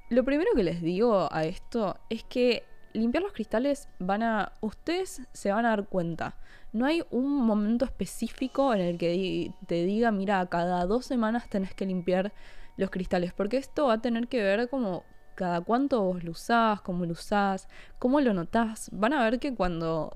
Lo 0.08 0.24
primero 0.24 0.52
que 0.56 0.64
les 0.64 0.80
digo 0.80 1.28
a 1.30 1.44
esto 1.44 1.98
es 2.08 2.24
que 2.24 2.64
limpiar 2.94 3.22
los 3.22 3.34
cristales 3.34 3.90
van 3.98 4.22
a... 4.22 4.52
Ustedes 4.62 5.20
se 5.34 5.52
van 5.52 5.66
a 5.66 5.76
dar 5.76 5.86
cuenta. 5.86 6.34
No 6.72 6.86
hay 6.86 7.02
un 7.10 7.36
momento 7.44 7.84
específico 7.84 8.72
en 8.72 8.80
el 8.80 8.96
que 8.96 9.52
te 9.66 9.84
diga, 9.84 10.10
mira, 10.12 10.46
cada 10.46 10.86
dos 10.86 11.04
semanas 11.04 11.50
tenés 11.50 11.74
que 11.74 11.84
limpiar 11.84 12.32
los 12.78 12.88
cristales. 12.88 13.34
Porque 13.34 13.58
esto 13.58 13.88
va 13.88 13.94
a 13.94 14.00
tener 14.00 14.28
que 14.28 14.42
ver 14.42 14.70
como 14.70 15.04
cada 15.40 15.62
cuánto 15.62 16.02
vos 16.02 16.22
lo 16.22 16.32
usás, 16.32 16.82
cómo 16.82 17.06
lo 17.06 17.12
usás, 17.12 17.66
cómo 17.98 18.20
lo 18.20 18.34
notás. 18.34 18.90
Van 18.92 19.14
a 19.14 19.24
ver 19.24 19.38
que 19.38 19.54
cuando 19.54 20.12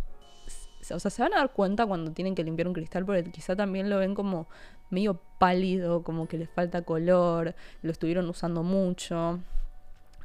o 0.93 1.01
sea, 1.01 1.11
se 1.11 1.23
van 1.23 1.33
a 1.33 1.39
dar 1.39 1.51
cuenta 1.51 1.87
cuando 1.87 2.13
tienen 2.13 2.35
que 2.35 2.45
limpiar 2.45 2.69
un 2.69 2.75
cristal 2.75 3.07
porque 3.07 3.25
quizá 3.31 3.57
también 3.57 3.89
lo 3.89 3.99
ven 3.99 4.15
como 4.15 4.49
medio 4.91 5.19
pálido, 5.39 6.03
como 6.03 6.29
que 6.29 6.37
les 6.37 6.51
falta 6.51 6.83
color, 6.83 7.55
lo 7.81 7.91
estuvieron 7.91 8.29
usando 8.29 8.63
mucho. 8.63 9.41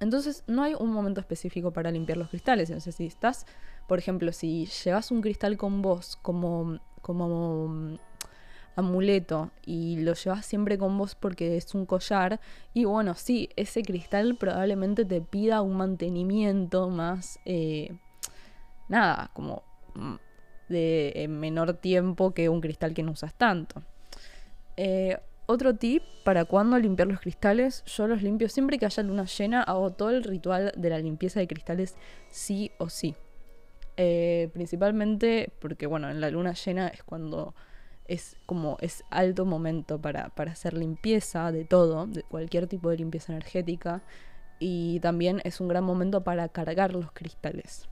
Entonces 0.02 0.44
no 0.48 0.64
hay 0.64 0.74
un 0.78 0.92
momento 0.92 1.22
específico 1.22 1.72
para 1.72 1.92
limpiar 1.92 2.18
los 2.18 2.28
cristales. 2.28 2.70
Entonces 2.70 2.96
si 2.96 3.06
estás, 3.06 3.46
por 3.88 4.00
ejemplo, 4.00 4.34
si 4.34 4.66
llevas 4.84 5.12
un 5.12 5.22
cristal 5.22 5.56
con 5.56 5.82
vos 5.82 6.18
como, 6.22 6.80
como 7.02 7.98
amuleto 8.76 9.52
y 9.66 9.98
lo 9.98 10.14
llevas 10.14 10.46
siempre 10.46 10.78
con 10.78 10.98
vos 10.98 11.16
porque 11.16 11.58
es 11.58 11.74
un 11.76 11.86
collar 11.86 12.40
y 12.74 12.86
bueno, 12.86 13.16
sí, 13.16 13.50
ese 13.56 13.84
cristal 13.84 14.36
probablemente 14.38 15.06
te 15.06 15.22
pida 15.22 15.62
un 15.62 15.78
mantenimiento 15.78 16.90
más, 16.90 17.40
eh, 17.46 17.98
nada, 18.88 19.32
como 19.34 19.64
mm, 19.96 20.16
de 20.70 21.28
menor 21.30 21.74
tiempo 21.74 22.32
que 22.34 22.50
un 22.50 22.62
cristal 22.62 22.94
que 22.94 23.04
no 23.04 23.12
usas 23.12 23.34
tanto. 23.34 23.84
Eh, 24.78 25.18
otro 25.52 25.76
tip 25.76 26.04
para 26.24 26.46
cuando 26.46 26.78
limpiar 26.78 27.08
los 27.08 27.20
cristales, 27.20 27.84
yo 27.86 28.08
los 28.08 28.22
limpio 28.22 28.50
siempre 28.50 28.78
que 28.78 28.86
haya 28.86 29.02
luna 29.02 29.26
llena, 29.26 29.64
hago 29.64 29.92
todo 29.92 30.12
el 30.12 30.24
ritual 30.24 30.72
de 30.78 30.90
la 30.92 31.00
limpieza 31.00 31.40
de 31.40 31.48
cristales 31.48 31.96
sí 32.30 32.72
o 32.78 32.88
sí. 32.88 33.16
Eh, 33.98 34.50
principalmente 34.54 35.52
porque 35.60 35.88
bueno, 35.88 36.10
en 36.10 36.22
la 36.22 36.30
luna 36.30 36.54
llena 36.54 36.88
es 36.88 37.04
cuando 37.04 37.56
es 38.10 38.36
como 38.46 38.78
es 38.82 39.04
alto 39.10 39.46
momento 39.46 40.02
para, 40.02 40.30
para 40.30 40.52
hacer 40.52 40.74
limpieza 40.74 41.52
de 41.52 41.64
todo, 41.64 42.08
de 42.08 42.24
cualquier 42.24 42.68
tipo 42.68 42.90
de 42.90 42.98
limpieza 42.98 43.32
energética. 43.32 44.02
Y 44.60 45.00
también 45.00 45.42
es 45.46 45.62
un 45.62 45.70
gran 45.70 45.86
momento 45.86 46.24
para 46.24 46.50
cargar 46.50 46.92
los 46.92 47.12
cristales 47.14 47.88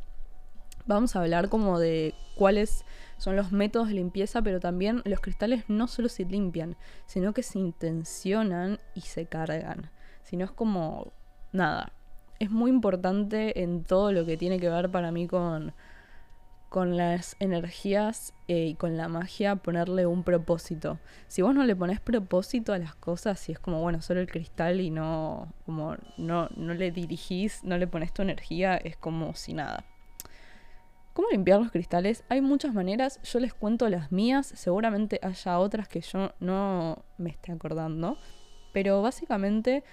vamos 0.87 1.15
a 1.15 1.21
hablar 1.21 1.49
como 1.49 1.79
de 1.79 2.15
cuáles 2.35 2.85
son 3.17 3.35
los 3.35 3.51
métodos 3.51 3.89
de 3.89 3.95
limpieza, 3.95 4.41
pero 4.41 4.59
también 4.59 5.01
los 5.05 5.19
cristales 5.19 5.65
no 5.67 5.87
solo 5.87 6.09
se 6.09 6.25
limpian, 6.25 6.75
sino 7.05 7.33
que 7.33 7.43
se 7.43 7.59
intencionan 7.59 8.79
y 8.95 9.01
se 9.01 9.25
cargan. 9.25 9.91
Si 10.23 10.37
no 10.37 10.45
es 10.45 10.51
como 10.51 11.11
nada. 11.51 11.91
Es 12.39 12.51
muy 12.51 12.69
importante 12.69 13.63
en 13.63 13.83
todo 13.83 14.11
lo 14.11 14.25
que 14.25 14.37
tiene 14.37 14.59
que 14.59 14.69
ver 14.69 14.91
para 14.91 15.11
mí 15.11 15.27
con, 15.27 15.73
con 16.69 16.97
las 16.97 17.35
energías 17.39 18.33
eh, 18.47 18.67
y 18.67 18.75
con 18.75 18.97
la 18.97 19.07
magia 19.07 19.55
ponerle 19.55 20.05
un 20.05 20.23
propósito. 20.23 20.99
Si 21.27 21.41
vos 21.41 21.55
no 21.55 21.63
le 21.63 21.75
pones 21.75 21.99
propósito 21.99 22.73
a 22.73 22.77
las 22.77 22.95
cosas, 22.95 23.39
si 23.39 23.51
es 23.51 23.59
como, 23.59 23.81
bueno, 23.81 24.01
solo 24.01 24.19
el 24.19 24.27
cristal 24.27 24.81
y 24.81 24.89
no, 24.89 25.53
como, 25.65 25.95
no, 26.17 26.49
no 26.55 26.73
le 26.73 26.91
dirigís, 26.91 27.63
no 27.63 27.77
le 27.77 27.87
pones 27.87 28.13
tu 28.13 28.21
energía, 28.21 28.75
es 28.77 28.97
como 28.97 29.33
si 29.35 29.53
nada. 29.53 29.85
¿Cómo 31.13 31.29
limpiar 31.31 31.59
los 31.59 31.71
cristales? 31.71 32.23
Hay 32.29 32.41
muchas 32.41 32.73
maneras, 32.75 33.19
yo 33.23 33.39
les 33.39 33.53
cuento 33.53 33.89
las 33.89 34.11
mías, 34.11 34.51
seguramente 34.55 35.19
haya 35.23 35.57
otras 35.57 35.87
que 35.87 36.01
yo 36.01 36.31
no 36.39 37.03
me 37.17 37.31
esté 37.31 37.51
acordando, 37.51 38.19
pero 38.71 39.01
básicamente 39.01 39.83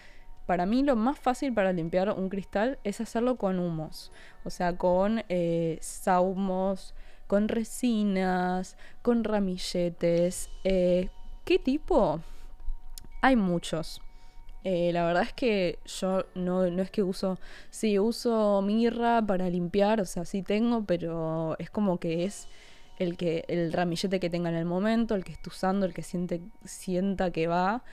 para 0.47 0.67
mí 0.67 0.83
lo 0.83 0.97
más 0.97 1.19
fácil 1.19 1.53
para 1.53 1.73
limpiar 1.73 2.11
un 2.11 2.29
cristal 2.29 2.79
es 2.85 3.01
hacerlo 3.01 3.37
con 3.37 3.59
humos, 3.59 4.13
o 4.45 4.51
sea, 4.51 4.77
con 4.77 5.25
eh, 5.29 5.79
saumos, 5.81 6.95
con 7.27 7.49
resinas, 7.49 8.77
con 9.03 9.25
ramilletes. 9.25 10.51
Eh, 10.65 11.09
¿Qué 11.45 11.59
tipo? 11.59 12.21
Hay 13.23 13.37
muchos. 13.37 14.01
Eh, 14.65 14.93
la 14.93 15.05
verdad 15.05 15.25
es 15.25 15.33
que 15.35 15.79
yo 15.85 16.25
no, 16.35 16.71
no 16.71 16.83
es 16.83 16.91
que 16.91 17.03
uso, 17.03 17.39
sí, 17.71 17.99
uso 17.99 18.63
mirra 18.63 19.21
para 19.21 19.51
limpiar, 19.51 20.01
o 20.01 20.07
sea, 20.07 20.25
sí 20.25 20.43
tengo, 20.43 20.85
pero 20.85 21.55
es 21.59 21.69
como 21.69 21.99
que 21.99 22.25
es 22.25 22.49
el 22.99 23.17
que 23.19 23.45
el 23.49 23.73
ramillete 23.73 24.21
que 24.21 24.31
tenga 24.31 24.49
en 24.49 24.55
el 24.55 24.65
momento, 24.65 25.15
el 25.15 25.25
que 25.25 25.33
esté 25.33 25.51
usando, 25.51 25.85
el 25.85 25.93
que 25.93 26.03
siente, 26.03 26.41
sienta 26.65 27.31
que 27.31 27.47
va, 27.47 27.85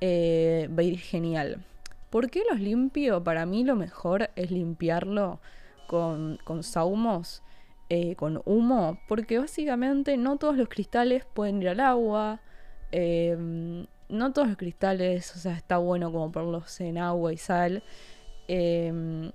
eh, 0.00 0.68
va 0.70 0.82
a 0.82 0.84
ir 0.84 0.98
genial. 0.98 1.64
¿Por 2.10 2.30
qué 2.30 2.42
los 2.50 2.60
limpio? 2.60 3.22
Para 3.22 3.46
mí 3.46 3.64
lo 3.64 3.76
mejor 3.76 4.30
es 4.36 4.50
limpiarlo 4.50 5.40
con, 5.86 6.38
con 6.44 6.62
saumos, 6.62 7.42
eh, 7.88 8.16
con 8.16 8.42
humo, 8.44 8.98
porque 9.08 9.38
básicamente 9.38 10.16
no 10.16 10.36
todos 10.36 10.56
los 10.56 10.68
cristales 10.68 11.24
pueden 11.24 11.62
ir 11.62 11.70
al 11.70 11.80
agua. 11.80 12.40
Eh, 12.92 13.86
no 14.10 14.32
todos 14.32 14.48
los 14.48 14.56
cristales, 14.56 15.34
o 15.36 15.38
sea, 15.38 15.54
está 15.56 15.78
bueno 15.78 16.12
como 16.12 16.32
ponerlos 16.32 16.80
en 16.80 16.98
agua 16.98 17.32
y 17.32 17.36
sal. 17.36 17.82
Em, 18.48 19.30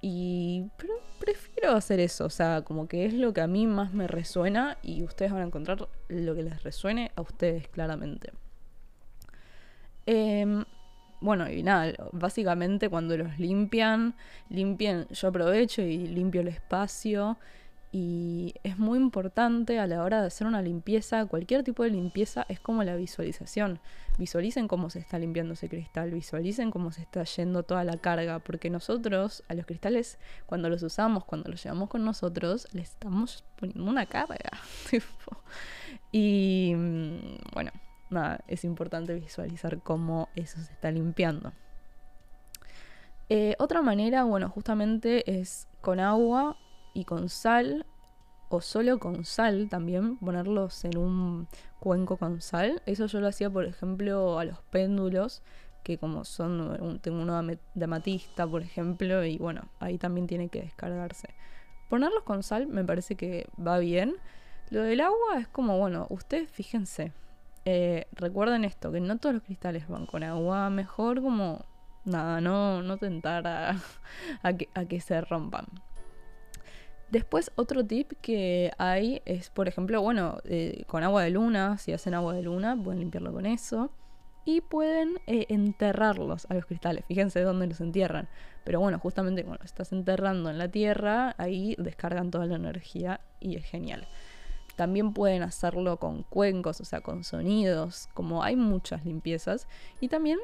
y 0.00 0.64
pero 0.76 0.94
prefiero 1.18 1.72
hacer 1.72 2.00
eso, 2.00 2.26
o 2.26 2.30
sea, 2.30 2.62
como 2.62 2.86
que 2.86 3.06
es 3.06 3.14
lo 3.14 3.32
que 3.32 3.40
a 3.40 3.46
mí 3.46 3.66
más 3.66 3.92
me 3.92 4.06
resuena 4.06 4.78
y 4.82 5.02
ustedes 5.02 5.32
van 5.32 5.42
a 5.42 5.46
encontrar 5.46 5.88
lo 6.08 6.34
que 6.34 6.42
les 6.42 6.62
resuene 6.62 7.10
a 7.16 7.22
ustedes 7.22 7.68
claramente. 7.68 8.32
Em, 10.06 10.64
bueno, 11.20 11.50
y 11.50 11.62
nada, 11.62 11.92
básicamente 12.12 12.88
cuando 12.88 13.16
los 13.16 13.38
limpian, 13.38 14.14
limpian, 14.48 15.06
yo 15.08 15.28
aprovecho 15.28 15.82
y 15.82 16.06
limpio 16.06 16.40
el 16.42 16.48
espacio 16.48 17.36
y 17.90 18.54
es 18.64 18.78
muy 18.78 18.98
importante 18.98 19.78
a 19.78 19.86
la 19.86 20.02
hora 20.02 20.20
de 20.20 20.26
hacer 20.26 20.46
una 20.46 20.60
limpieza, 20.60 21.24
cualquier 21.24 21.64
tipo 21.64 21.82
de 21.82 21.90
limpieza 21.90 22.44
es 22.48 22.60
como 22.60 22.84
la 22.84 22.96
visualización. 22.96 23.80
Visualicen 24.18 24.68
cómo 24.68 24.90
se 24.90 24.98
está 24.98 25.18
limpiando 25.18 25.54
ese 25.54 25.68
cristal, 25.68 26.10
visualicen 26.10 26.70
cómo 26.70 26.92
se 26.92 27.02
está 27.02 27.24
yendo 27.24 27.62
toda 27.62 27.84
la 27.84 27.96
carga, 27.96 28.40
porque 28.40 28.68
nosotros 28.68 29.42
a 29.48 29.54
los 29.54 29.64
cristales 29.64 30.18
cuando 30.46 30.68
los 30.68 30.82
usamos, 30.82 31.24
cuando 31.24 31.50
los 31.50 31.62
llevamos 31.62 31.88
con 31.88 32.04
nosotros, 32.04 32.68
les 32.72 32.90
estamos 32.90 33.44
poniendo 33.56 33.90
una 33.90 34.04
carga. 34.04 34.50
y 36.12 36.74
mm, 36.76 37.38
bueno, 37.54 37.70
nada, 38.10 38.40
es 38.48 38.64
importante 38.64 39.14
visualizar 39.14 39.80
cómo 39.82 40.28
eso 40.34 40.60
se 40.60 40.72
está 40.72 40.90
limpiando. 40.90 41.52
Eh, 43.28 43.54
otra 43.58 43.82
manera, 43.82 44.24
bueno, 44.24 44.48
justamente 44.48 45.38
es 45.40 45.68
con 45.80 46.00
agua 46.00 46.56
y 46.94 47.04
con 47.04 47.28
sal 47.28 47.84
o 48.48 48.62
solo 48.62 48.98
con 48.98 49.24
sal 49.24 49.68
también, 49.68 50.16
ponerlos 50.16 50.84
en 50.84 50.96
un 50.96 51.48
cuenco 51.80 52.16
con 52.16 52.40
sal. 52.40 52.82
Eso 52.86 53.06
yo 53.06 53.20
lo 53.20 53.28
hacía, 53.28 53.50
por 53.50 53.66
ejemplo, 53.66 54.38
a 54.38 54.44
los 54.44 54.62
péndulos, 54.70 55.42
que 55.82 55.98
como 55.98 56.24
son, 56.24 56.98
tengo 57.02 57.20
uno 57.20 57.42
de 57.42 57.84
amatista, 57.84 58.46
por 58.46 58.62
ejemplo, 58.62 59.24
y 59.24 59.38
bueno, 59.38 59.68
ahí 59.80 59.98
también 59.98 60.26
tiene 60.26 60.48
que 60.48 60.62
descargarse. 60.62 61.28
Ponerlos 61.88 62.22
con 62.24 62.42
sal 62.42 62.66
me 62.66 62.84
parece 62.84 63.14
que 63.14 63.48
va 63.64 63.78
bien. 63.78 64.16
Lo 64.70 64.82
del 64.82 65.00
agua 65.00 65.38
es 65.38 65.48
como, 65.48 65.78
bueno, 65.78 66.06
ustedes 66.10 66.50
fíjense. 66.50 67.12
Eh, 67.70 68.06
recuerden 68.12 68.64
esto, 68.64 68.90
que 68.90 68.98
no 68.98 69.18
todos 69.18 69.34
los 69.34 69.44
cristales 69.44 69.86
van 69.88 70.06
con 70.06 70.22
agua. 70.22 70.70
Mejor 70.70 71.20
como, 71.20 71.66
nada, 72.06 72.40
no, 72.40 72.82
no 72.82 72.96
tentar 72.96 73.46
a, 74.42 74.54
que, 74.54 75.00
se 75.02 75.20
rompan. 75.20 75.66
Después 77.10 77.52
otro 77.56 77.84
tip 77.84 78.12
que 78.22 78.72
hay 78.78 79.20
es, 79.26 79.50
por 79.50 79.68
ejemplo, 79.68 80.00
bueno, 80.00 80.38
eh, 80.44 80.84
con 80.86 81.02
agua 81.02 81.22
de 81.22 81.28
luna, 81.28 81.76
si 81.76 81.92
hacen 81.92 82.14
agua 82.14 82.32
de 82.32 82.40
luna, 82.40 82.74
pueden 82.74 83.00
limpiarlo 83.00 83.34
con 83.34 83.44
eso. 83.44 83.90
Y 84.46 84.62
pueden 84.62 85.18
eh, 85.26 85.44
enterrarlos 85.50 86.46
a 86.48 86.54
los 86.54 86.64
cristales. 86.64 87.04
Fíjense 87.06 87.42
dónde 87.42 87.66
los 87.66 87.82
entierran. 87.82 88.30
Pero 88.64 88.80
bueno, 88.80 88.98
justamente 88.98 89.44
cuando 89.44 89.64
estás 89.64 89.92
enterrando 89.92 90.48
en 90.48 90.56
la 90.56 90.68
tierra, 90.68 91.34
ahí 91.36 91.76
descargan 91.78 92.30
toda 92.30 92.46
la 92.46 92.56
energía 92.56 93.20
y 93.40 93.56
es 93.56 93.64
genial. 93.66 94.08
También 94.78 95.12
pueden 95.12 95.42
hacerlo 95.42 95.96
con 95.96 96.22
cuencos, 96.22 96.80
o 96.80 96.84
sea, 96.84 97.00
con 97.00 97.24
sonidos, 97.24 98.08
como 98.14 98.44
hay 98.44 98.54
muchas 98.54 99.04
limpiezas. 99.04 99.66
Y 100.00 100.06
también 100.06 100.38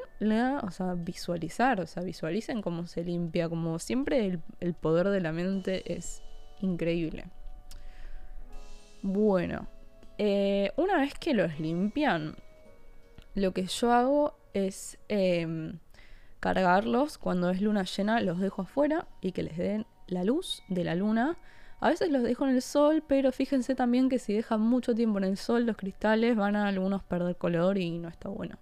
o 0.61 0.71
sea, 0.71 0.93
visualizar, 0.93 1.79
o 1.79 1.87
sea, 1.87 2.03
visualicen 2.03 2.61
cómo 2.61 2.85
se 2.85 3.05
limpia, 3.05 3.47
como 3.47 3.79
siempre 3.79 4.41
el 4.59 4.73
poder 4.73 5.07
de 5.07 5.21
la 5.21 5.31
mente 5.31 5.95
es 5.95 6.21
increíble. 6.59 7.27
Bueno, 9.03 9.69
eh, 10.17 10.73
una 10.75 10.97
vez 10.97 11.13
que 11.13 11.33
los 11.33 11.57
limpian, 11.57 12.35
lo 13.35 13.53
que 13.53 13.67
yo 13.67 13.93
hago 13.93 14.37
es 14.53 14.97
em, 15.07 15.79
cargarlos 16.41 17.17
cuando 17.17 17.51
es 17.51 17.61
luna 17.61 17.85
llena, 17.85 18.19
los 18.19 18.41
dejo 18.41 18.63
afuera 18.63 19.07
y 19.21 19.31
que 19.31 19.43
les 19.43 19.55
den 19.55 19.85
la 20.07 20.25
luz 20.25 20.61
de 20.67 20.83
la 20.83 20.95
luna. 20.95 21.37
A 21.79 21.89
veces 21.89 22.09
los 22.09 22.23
dejo 22.23 22.47
en 22.47 22.55
el 22.55 22.61
sol, 22.61 23.03
pero 23.05 23.31
fíjense 23.31 23.75
también 23.75 24.09
que 24.09 24.19
si 24.19 24.33
dejan 24.33 24.61
mucho 24.61 24.95
tiempo 24.95 25.17
en 25.17 25.25
el 25.25 25.37
sol, 25.37 25.65
los 25.65 25.77
cristales 25.77 26.35
van 26.35 26.55
a 26.55 26.67
algunos 26.67 27.03
perder 27.03 27.35
color 27.35 27.77
y 27.77 27.97
no 27.99 28.07
está 28.07 28.29
bueno. 28.29 28.57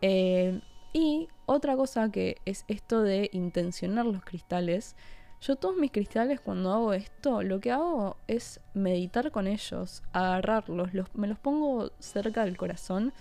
Em, 0.00 0.60
y 0.92 1.28
otra 1.46 1.76
cosa 1.76 2.10
que 2.10 2.36
es 2.44 2.64
esto 2.68 3.02
de 3.02 3.30
intencionar 3.32 4.06
los 4.06 4.24
cristales 4.24 4.96
Yo 5.40 5.56
todos 5.56 5.76
mis 5.76 5.92
cristales 5.92 6.40
cuando 6.40 6.72
hago 6.72 6.92
esto, 6.92 7.42
lo 7.42 7.60
que 7.60 7.70
hago 7.70 8.16
es 8.26 8.60
meditar 8.74 9.30
con 9.30 9.46
ellos, 9.46 10.02
agarrarlos, 10.12 10.90
me 11.14 11.28
los 11.28 11.38
pongo 11.38 11.92
cerca 12.00 12.44
del 12.44 12.56
corazón 12.56 13.12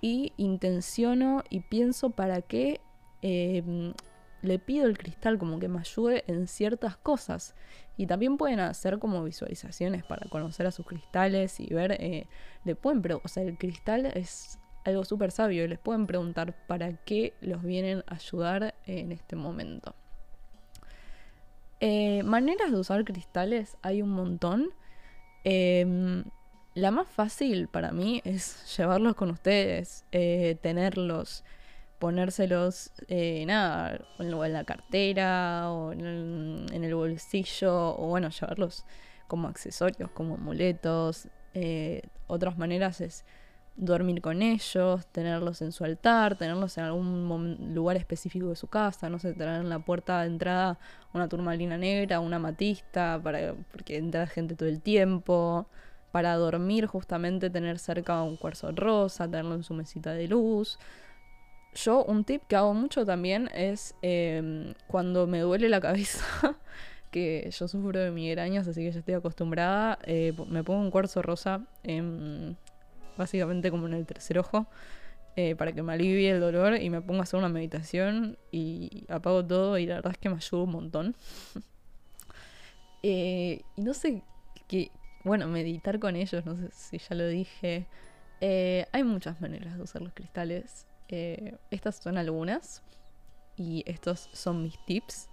y 0.00 0.32
intenciono 0.38 1.42
y 1.50 1.60
pienso 1.60 2.10
para 2.10 2.40
qué 2.42 2.80
em, 3.20 3.92
le 4.46 4.58
pido 4.58 4.86
el 4.86 4.96
cristal 4.96 5.38
como 5.38 5.58
que 5.58 5.68
me 5.68 5.80
ayude 5.80 6.24
en 6.26 6.46
ciertas 6.46 6.96
cosas. 6.96 7.54
Y 7.96 8.06
también 8.06 8.36
pueden 8.36 8.60
hacer 8.60 8.98
como 8.98 9.24
visualizaciones 9.24 10.04
para 10.04 10.28
conocer 10.28 10.66
a 10.66 10.70
sus 10.70 10.86
cristales 10.86 11.60
y 11.60 11.72
ver, 11.72 11.92
eh, 11.92 12.26
le 12.64 12.74
pueden, 12.74 13.02
pero, 13.02 13.20
o 13.24 13.28
sea, 13.28 13.42
el 13.42 13.56
cristal 13.58 14.06
es 14.06 14.58
algo 14.84 15.04
súper 15.04 15.30
sabio 15.30 15.64
y 15.64 15.68
les 15.68 15.78
pueden 15.78 16.06
preguntar 16.06 16.54
para 16.66 16.92
qué 17.04 17.34
los 17.40 17.62
vienen 17.62 18.04
a 18.06 18.14
ayudar 18.14 18.74
en 18.86 19.12
este 19.12 19.36
momento. 19.36 19.94
Eh, 21.80 22.22
maneras 22.22 22.70
de 22.70 22.78
usar 22.78 23.04
cristales 23.04 23.76
hay 23.82 24.02
un 24.02 24.10
montón. 24.10 24.70
Em, 25.44 26.24
la 26.74 26.90
más 26.90 27.08
fácil 27.08 27.68
para 27.68 27.92
mí 27.92 28.20
es 28.24 28.76
llevarlos 28.76 29.14
con 29.14 29.30
ustedes, 29.30 30.04
eh, 30.12 30.56
tenerlos, 30.62 31.44
ponérselos, 31.98 32.92
eh, 33.08 33.44
nada, 33.46 33.98
en 34.18 34.52
la 34.52 34.64
cartera 34.64 35.70
o 35.70 35.92
en 35.92 36.04
el, 36.72 36.94
bolsillo, 36.94 37.96
o 37.98 38.08
bueno, 38.08 38.28
llevarlos 38.30 38.84
como 39.28 39.48
accesorios, 39.48 40.10
como 40.10 40.34
amuletos. 40.34 41.28
otras 42.28 42.58
maneras 42.58 43.00
es 43.00 43.24
dormir 43.76 44.22
con 44.22 44.42
ellos, 44.42 45.06
tenerlos 45.12 45.60
en 45.62 45.70
su 45.72 45.84
altar, 45.84 46.36
tenerlos 46.36 46.78
en 46.78 46.84
algún 46.84 47.74
lugar 47.74 47.96
específico 47.96 48.48
de 48.48 48.56
su 48.56 48.68
casa, 48.68 49.10
no 49.10 49.18
sé, 49.18 49.34
tener 49.34 49.60
en 49.60 49.68
la 49.68 49.78
puerta 49.78 50.22
de 50.22 50.28
entrada 50.28 50.78
una 51.12 51.28
turmalina 51.28 51.76
negra, 51.76 52.20
una 52.20 52.38
matista, 52.38 53.20
para, 53.22 53.54
porque 53.70 53.98
entra 53.98 54.26
gente 54.26 54.54
todo 54.54 54.68
el 54.68 54.80
tiempo, 54.80 55.66
para 56.10 56.34
dormir 56.36 56.86
justamente 56.86 57.50
tener 57.50 57.78
cerca 57.78 58.22
un 58.22 58.36
cuarzo 58.36 58.72
rosa, 58.72 59.26
tenerlo 59.26 59.54
en 59.54 59.62
su 59.62 59.74
mesita 59.74 60.12
de 60.12 60.28
luz. 60.28 60.78
Yo 61.76 62.04
un 62.04 62.24
tip 62.24 62.42
que 62.48 62.56
hago 62.56 62.72
mucho 62.72 63.04
también 63.04 63.50
es 63.54 63.94
em, 64.00 64.72
cuando 64.86 65.26
me 65.26 65.40
duele 65.40 65.68
la 65.68 65.80
cabeza, 65.80 66.24
que 67.10 67.50
yo 67.50 67.68
sufro 67.68 68.00
de 68.00 68.10
migrañas, 68.10 68.66
así 68.66 68.82
que 68.82 68.92
ya 68.92 68.98
estoy 69.00 69.14
acostumbrada, 69.14 69.98
eh, 70.04 70.32
me 70.48 70.64
pongo 70.64 70.80
un 70.80 70.90
cuarzo 70.90 71.20
rosa 71.22 71.66
en 71.82 72.56
básicamente 73.18 73.70
como 73.70 73.86
en 73.86 73.94
el 73.94 74.06
tercer 74.06 74.38
ojo, 74.38 74.66
eh, 75.36 75.54
para 75.54 75.72
que 75.72 75.82
me 75.82 75.92
alivie 75.92 76.30
el 76.30 76.40
dolor 76.40 76.80
y 76.80 76.88
me 76.88 77.02
ponga 77.02 77.20
a 77.20 77.22
hacer 77.24 77.38
una 77.38 77.50
meditación 77.50 78.38
y 78.50 79.04
apago 79.08 79.44
todo 79.44 79.76
y 79.78 79.86
la 79.86 79.96
verdad 79.96 80.12
es 80.12 80.18
que 80.18 80.30
me 80.30 80.36
ayuda 80.36 80.62
un 80.62 80.70
montón. 80.70 81.16
Eh, 83.08 83.60
y 83.76 83.82
no 83.82 83.94
sé 83.94 84.24
qué, 84.66 84.90
bueno, 85.22 85.46
meditar 85.46 86.00
con 86.00 86.16
ellos, 86.16 86.44
no 86.44 86.56
sé 86.56 86.70
si 86.72 86.98
ya 86.98 87.14
lo 87.14 87.28
dije. 87.28 87.86
Hay 88.40 89.04
muchas 89.04 89.40
maneras 89.40 89.76
de 89.76 89.82
usar 89.84 90.02
los 90.02 90.12
cristales. 90.12 90.88
Estas 91.08 91.96
son 91.96 92.18
algunas 92.18 92.82
y 93.56 93.84
estos 93.86 94.28
son 94.32 94.62
mis 94.62 94.78
tips. 94.86 95.28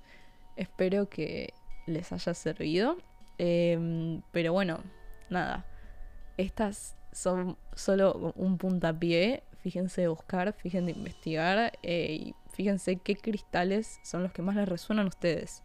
Espero 0.55 1.09
que 1.09 1.53
les 1.87 2.11
haya 2.11 2.33
servido. 2.33 2.97
pero 3.37 4.53
bueno, 4.53 4.79
nada. 5.29 5.65
Estas 6.37 6.95
son 7.11 7.57
solo 7.75 8.33
un 8.35 8.57
puntapié. 8.57 9.43
Fíjense 9.61 10.01
de 10.01 10.07
buscar, 10.09 10.53
fíjense 10.53 10.91
investigar 10.91 11.71
eh, 11.83 12.17
y 12.19 12.35
fíjense 12.51 12.97
qué 12.97 13.15
cristales 13.15 13.99
son 14.03 14.23
los 14.23 14.33
que 14.33 14.41
más 14.41 14.55
les 14.55 14.67
resuenan 14.67 15.05
a 15.05 15.09
ustedes. 15.09 15.63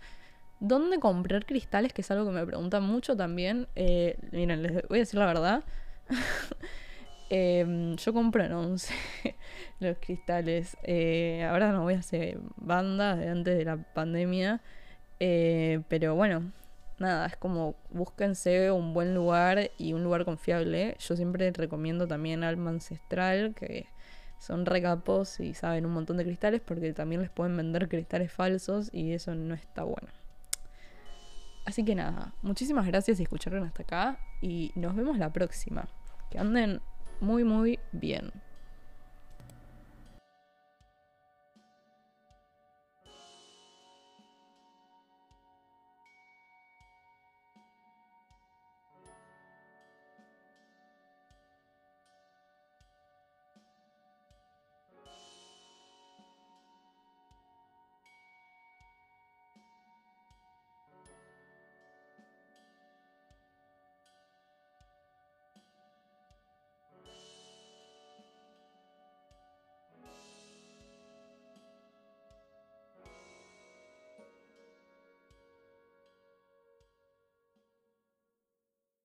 ¿Dónde 0.61 1.01
comprar 1.01 1.47
cristales? 1.47 1.93
Que 1.93 2.03
es 2.03 2.11
algo 2.11 2.27
que 2.27 2.33
me 2.33 2.47
preguntan 2.47 2.85
mucho 2.85 3.17
también. 3.17 3.67
Eh, 3.75 4.17
miren, 4.31 4.63
les 4.63 4.87
voy 4.89 4.99
a 4.99 5.01
decir 5.01 5.19
la 5.19 5.27
verdad. 5.27 5.65
Em, 7.31 7.97
yo 7.97 8.13
compro 8.13 8.45
en 8.45 8.53
11 8.53 8.95
los 9.81 9.97
cristales. 9.99 10.77
Eh, 10.83 11.47
ahora 11.49 11.73
no 11.73 11.83
voy 11.83 11.95
a 11.95 11.99
hacer 11.99 12.39
bandas 12.57 13.19
de 13.19 13.29
antes 13.29 13.59
de 13.59 13.65
la 13.65 13.77
pandemia. 13.77 14.61
pero 15.19 16.15
bueno, 16.15 16.53
nada, 16.99 17.27
es 17.27 17.37
como 17.37 17.75
búsquense 17.91 18.71
un 18.71 18.95
buen 18.95 19.15
lugar 19.15 19.71
y 19.79 19.93
un 19.93 20.05
lugar 20.05 20.25
confiable. 20.25 20.97
Yo 20.99 21.17
siempre 21.17 21.51
recomiendo 21.53 22.07
también 22.07 22.45
Alma 22.45 22.71
Ancestral, 22.71 23.55
que 23.55 23.87
son 24.39 24.67
recapos 24.67 25.41
y 25.41 25.55
saben 25.55 25.87
un 25.87 25.93
montón 25.93 26.17
de 26.17 26.25
cristales, 26.25 26.61
porque 26.61 26.93
también 26.93 27.21
les 27.21 27.31
pueden 27.31 27.57
vender 27.57 27.89
cristales 27.89 28.33
falsos 28.33 28.91
y 28.93 29.13
eso 29.13 29.35
no 29.35 29.55
está 29.55 29.83
bueno. 29.85 30.09
Así 31.67 31.85
que 31.85 31.95
nada, 31.95 32.33
muchísimas 32.43 32.87
gracias 32.87 33.19
si 33.19 33.25
escucharon 33.25 33.63
hasta 33.65 33.83
acá 33.83 34.19
y 34.41 34.73
nos 34.75 34.97
vemos 34.97 35.19
la 35.19 35.33
próxima. 35.33 35.89
Que 36.31 36.39
anden 36.39 36.81
muy 37.21 37.45
muy 37.45 37.81
bien. 37.93 38.31